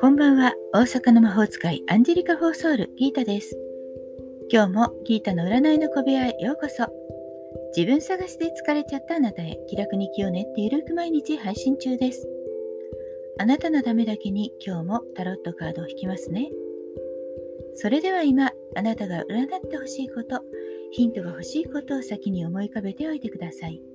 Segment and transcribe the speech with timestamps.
[0.00, 0.54] こんばんは。
[0.72, 3.58] 大阪の魔法使い、アンジェリカ・フォーソール、ギータです。
[4.50, 6.86] 今日もギータの占いの小部屋へようこそ。
[7.76, 12.26] 自分探しで疲れちゃったあなたへ、気楽に気を練ってゆるく毎日配信中です。
[13.38, 16.50] あなたのためだけに今日もタロットカードを引きますね。
[17.74, 20.40] それでは今、あなたが占ってほしいこと、
[20.92, 23.91] ヒントが欲しいことを先に思い浮かべておいてください。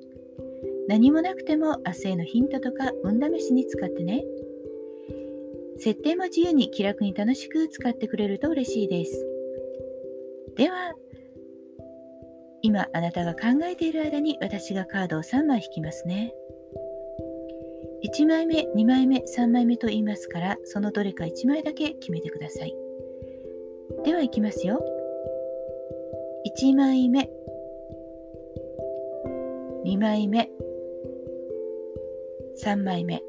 [0.88, 4.24] 何もなくても明日へのヒントとか運試しに使ってね。
[5.78, 9.26] 設定も自由に気楽に楽しく使ってくれると嬉しいです。
[10.56, 10.94] では、
[12.62, 16.34] 今あなたが考えている間に私がカードを3枚引きますね。
[18.04, 22.76] 1枚目、2枚目、3枚目と言いますから、そのどれか1枚だけ決めてください。
[24.04, 24.84] では行きますよ。
[26.60, 27.30] 1枚目、
[29.86, 30.50] 2枚目、
[32.64, 33.22] 3枚目。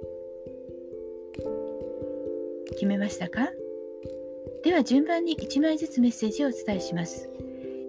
[2.70, 3.50] 決めましたか？
[4.64, 7.28] では順番に1枚ずつメッセージをお伝えします。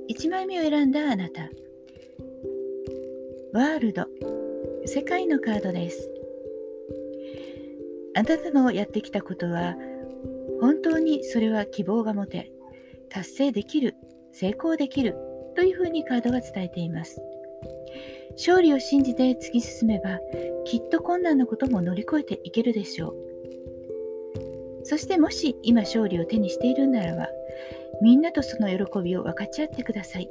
[0.09, 1.49] 1枚目を選んだあなた。
[3.53, 4.05] ワールド、
[4.86, 6.11] 世界のカードです。
[8.16, 9.75] あなたのやってきたことは、
[10.59, 12.52] 本当にそれは希望が持て、
[13.09, 13.95] 達成できる、
[14.33, 15.16] 成功できる
[15.55, 17.21] というふうにカードが伝えています。
[18.31, 20.19] 勝利を信じて突き進めば、
[20.66, 24.86] きっと困難なことも乗り越えていけるでしょう。
[24.86, 27.30] そしてもし今勝利を手にしているならば、
[28.02, 30.30] みんなとその喜びを分かち合ってください。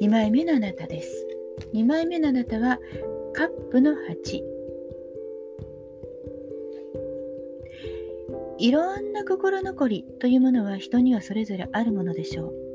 [0.00, 1.26] 2枚目のあなたです。
[1.74, 2.78] 2枚目のあなたは
[3.32, 4.56] カップの8。
[8.58, 12.65] いろんな心残りというものは人にはそれぞれあるものでしょう。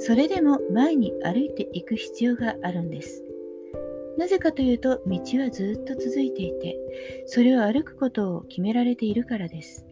[0.00, 3.22] それでも前に歩いていく必要があるんです。
[4.16, 6.76] なぜかというと道はずっと続いていて
[7.26, 9.84] それを歩くことを決められているからです。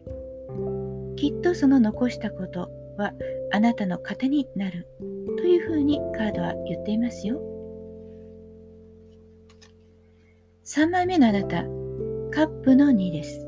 [1.15, 3.13] きっとその残したことは
[3.51, 4.87] あなたの糧になる
[5.37, 7.39] というふうにカードは言っていますよ。
[10.65, 11.63] 3枚目のあなた
[12.31, 13.45] カップの2です。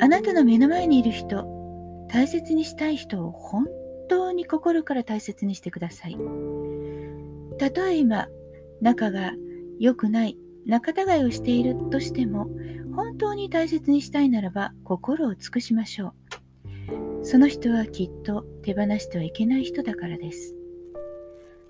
[0.00, 1.44] あなたの目の前にいる人
[2.08, 3.66] 大切にしたい人を本
[4.12, 6.16] 当に心から大切にしてください。
[7.58, 8.28] たとえ今
[8.80, 9.32] 仲が
[9.78, 10.36] 良くない
[10.66, 12.48] 仲違いをしているとしても
[12.94, 16.14] 本当に大切にしたいならば心を尽くしましょう。
[17.24, 20.54] その人はきっと手放してはいけない人だからです。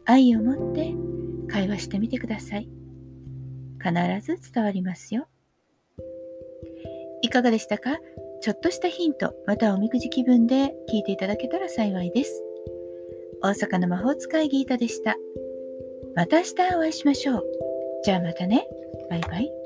[0.04, 0.94] 愛を持って
[1.48, 2.69] 会話してみてください。
[3.78, 5.28] 必ず伝わりますよ。
[7.20, 7.98] いかがでしたか？
[8.42, 12.42] ちょっとしたヒントまたはおみくじ気分で聞いていただけたら幸いです
[13.42, 15.16] 大阪の魔法使いギータでした。
[16.14, 17.44] また明日お会いしましょう。
[18.04, 18.64] じゃあまたね。
[19.10, 19.61] バイバイ。